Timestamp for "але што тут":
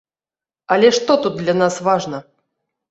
0.75-1.39